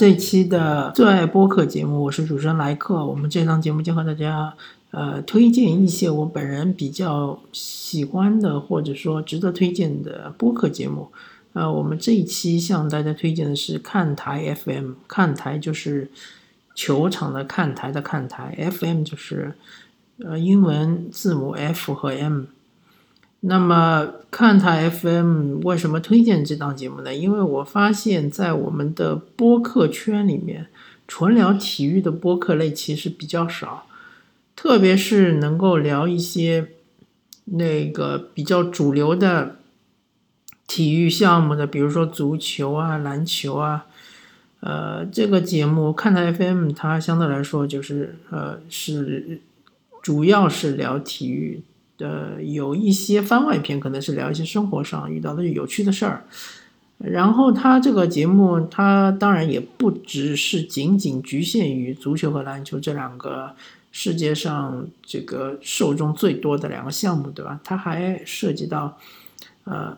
[0.00, 3.04] 这期的最爱播客节目，我是主持人莱克。
[3.04, 4.54] 我们这档节目将和大家
[4.92, 11.10] 呃推荐一些我本人比较喜欢的，或者说值得推荐的播客节目。
[11.52, 16.10] 呃，我们这一期向大家推荐的是看台 FM，看台就是
[16.74, 19.52] 球场的看台的看台，FM 就是
[20.24, 22.44] 呃英文字母 F 和 M。
[23.42, 27.14] 那么看台 FM 为什么推荐这档节目呢？
[27.14, 30.66] 因为我发现，在我们的播客圈里面，
[31.08, 33.86] 纯聊体育的播客类其实比较少，
[34.54, 36.68] 特别是能够聊一些
[37.46, 39.56] 那个比较主流的
[40.66, 43.86] 体育项目的，比如说足球啊、篮球啊，
[44.60, 49.40] 呃，这个节目看台 FM 它相对来说就是呃是
[50.02, 51.62] 主要是聊体育。
[52.00, 56.24] 呃，有一些番外篇，可能是聊一些生活上遇到的有趣的事儿。
[56.98, 63.54] 然后他这个节目，他当然也不只是仅仅局限于足球和篮球这两个
[63.90, 67.58] 世界上这个受众最多的两个项目，对吧？
[67.64, 68.98] 他还涉及到
[69.64, 69.96] 呃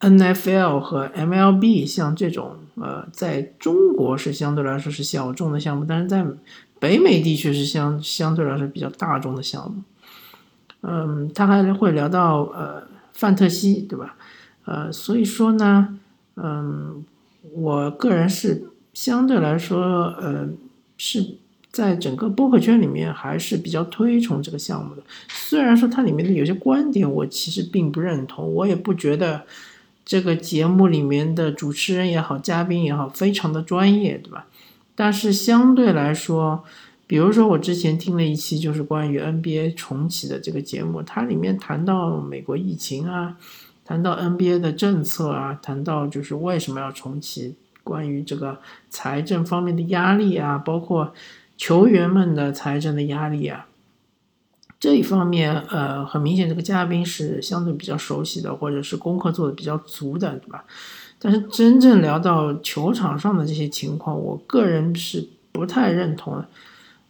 [0.00, 6.24] NFL 和 MLB，像这种呃，在中国是相对来说是小众的项目，但是在
[6.80, 9.82] 北美地区是相相对来说比较大众的项目。
[10.84, 14.16] 嗯，他还会聊到呃范特西，对吧？
[14.64, 15.98] 呃，所以说呢，
[16.34, 17.04] 嗯，
[17.54, 19.80] 我个人是相对来说，
[20.20, 20.48] 呃，
[20.98, 21.36] 是
[21.70, 25.02] 在整个播客圈里面还是比较推崇这个项目的。
[25.28, 29.42] 虽然说它里面的有些观点我其实并不认同，我也不觉得
[30.04, 34.46] 这个节目里面的主持人也好，嘉宾也好，非常的专业，对吧？
[34.96, 36.64] 但是相对来说。
[37.12, 43.36] 比如说，我之前听了一期就是关于 NBA 重启的这个节目，它里面谈到美国疫情啊，
[43.84, 48.58] 谈到 NBA 的政策啊，谈到就是为什么要重启，关于这个
[48.88, 51.12] 财政方面的压力啊，包括
[51.58, 53.66] 球员们的财政的压力啊，
[54.80, 60.64] 这一方面，呃，很明显这个嘉宾是相对比较熟悉的，或者是功课做的比较足的，对吧？
[61.18, 66.48] 但是真正聊到球场上的这些情况，我个人是不太认同的。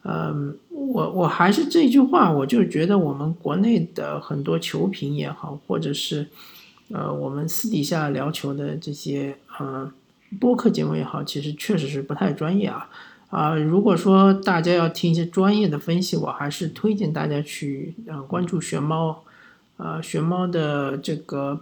[0.05, 6.27] 嗯，我我还是这句话，我就觉得我们国内的很多球评也好，或者是
[6.91, 9.93] 呃我们私底下聊球的这些呃
[10.41, 12.89] 播客节目也好，其实确实是不太专业啊
[13.31, 13.55] 啊！
[13.55, 19.23] 如果说大家要听一些专业的分析，我还是推荐大家去呃关注玄猫，
[19.77, 21.61] 呃玄猫的这个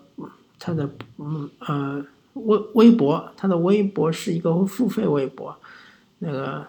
[0.58, 2.02] 他的嗯呃
[2.32, 5.54] 微微博，他的微博是一个付费微博，
[6.20, 6.66] 那个。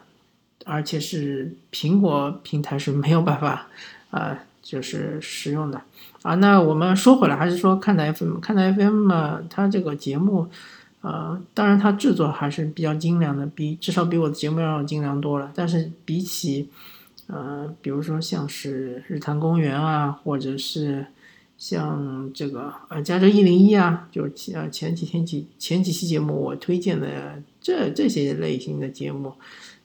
[0.65, 3.67] 而且是苹果平台是没有办法，
[4.11, 5.81] 啊，就是使用的
[6.21, 6.35] 啊。
[6.35, 10.47] 那我们说回来，还是说看台 FM，看台 FM 嘛，它这个节目，
[11.01, 15.51] 呃，当然它制作还是比较精良的，比至少比我的节目要精良多了。
[15.55, 16.69] 但是比起，
[17.27, 21.07] 呃，比如说像是日坛公园啊，或者是
[21.57, 29.33] 像这个呃加州一零一啊，就是前前几天几前几期节目我推荐的这这些类型的节目。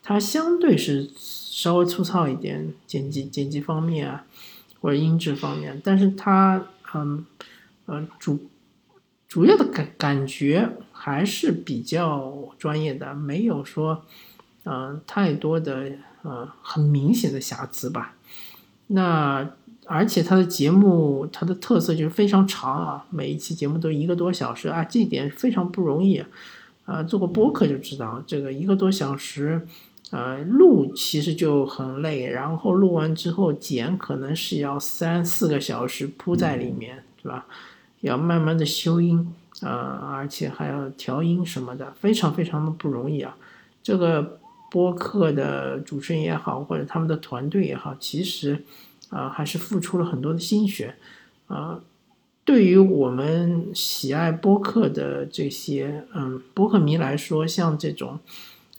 [0.09, 4.25] 它相对是稍微粗糙一点，剪辑剪辑方面啊，
[4.81, 7.27] 或者音质方面，但是它嗯
[7.87, 8.47] 呃主
[9.27, 14.05] 主要的感感觉还是比较专业的，没有说
[14.63, 15.91] 嗯太多的
[16.23, 18.15] 呃很明显的瑕疵吧。
[18.87, 19.51] 那
[19.87, 26.23] 而且它的节目它的特色就是非常长啊，每一期节目都一个多小时啊，这一点非常不容易
[26.85, 27.03] 啊。
[27.03, 29.67] 做过播客就知道，这个一个多小时。
[30.13, 37.45] 呃，录其实就很累，然后录完之后剪，可能是要三四个小时铺在里面，对吧？
[38.03, 43.37] 要慢慢的修音，呃，而且还要调音什么的，非常非常的不容易啊。
[43.83, 44.39] 这个
[44.71, 48.63] 播客的主持人也好，或者他们的团队也好，其实
[49.11, 50.95] 啊，还是付出了很多的心血。
[51.49, 51.81] 啊，
[52.45, 58.21] 对于我们喜爱播客的这些嗯播客迷来说，像这种。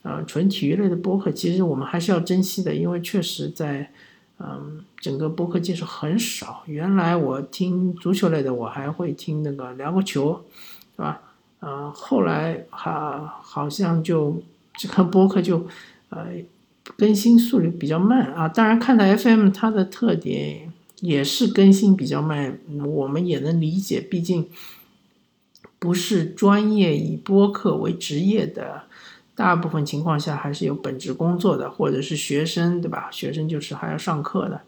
[0.07, 3.91] 呃，纯体育类的播客，其实我们还是要珍惜的，因为确实在，
[4.39, 6.63] 嗯，整个播客界是很少。
[6.65, 10.45] 原来我听足球类的，我还会听那个聊个球，
[10.95, 11.21] 是吧？
[11.59, 14.41] 呃，后来哈好像就
[14.77, 15.67] 这个播客就
[16.07, 16.27] 呃
[16.95, 18.47] 更新速率比较慢啊。
[18.47, 20.71] 当然，看到 FM 它的特点
[21.01, 24.47] 也是更新比较慢，我们也能理解，毕竟
[25.79, 28.83] 不是专业以播客为职业的。
[29.37, 33.07] 大部分情况下还是有本职工作的，或者是学生，对吧？
[33.11, 34.59] 学生就是还要上课的，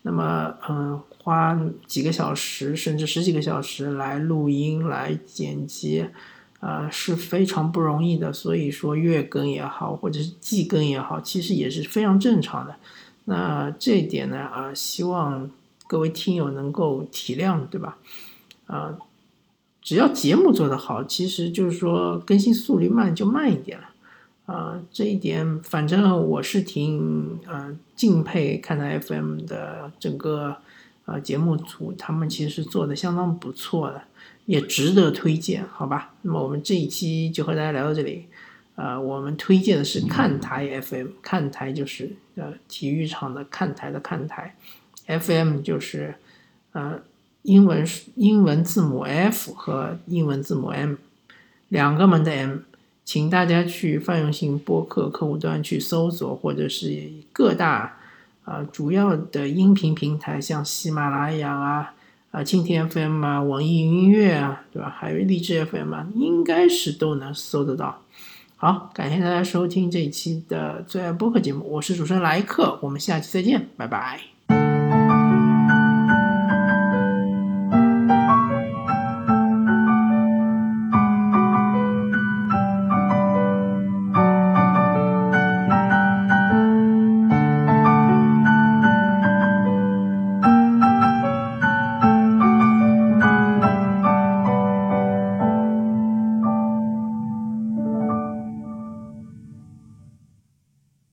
[0.00, 6.06] 那么，嗯，花几个小时甚至十几个小时来录音、来剪辑，
[6.60, 8.32] 呃是非常不容易的。
[8.32, 12.76] 所以说月更也好，或者是季更也好，其实也是非常正常的。
[13.26, 15.50] 那这一点呢，啊，希望
[15.86, 17.98] 各位听友能够体谅，对吧？
[18.68, 18.96] 啊，
[19.82, 23.88] 只要节目做得好，其实就是说更新速率慢就慢一点了。
[24.46, 30.54] 啊，这一点反正我是挺呃敬佩看台 FM 的整个
[31.06, 34.02] 呃节目组，他们其实做的相当不错的，
[34.44, 36.12] 也值得推荐，好吧？
[36.20, 38.26] 那么我们这一期就和大家聊到这里，
[38.74, 44.54] 呃，我们推荐的是看台 FM，看台就是呃体育场的看台的看台
[45.06, 46.16] ，FM 就是
[46.72, 47.00] 呃
[47.40, 47.82] 英文
[48.16, 50.96] 英文字母 F 和英文字母 M
[51.70, 52.58] 两个门的 M。
[53.04, 57.98] 请大家去泛用性播客客户端去搜索，或者是各大
[58.44, 61.94] 啊主要的音频平台，像喜马拉雅啊、
[62.30, 64.88] 啊蜻蜓 FM 啊、网易云音乐啊，对吧？
[64.88, 68.00] 还有荔枝 FM 啊，应该是都能搜得到。
[68.56, 74.33] 好，感谢大家收听这一期的最爱播客节目，我是主持人莱克，我们下期再见，拜拜。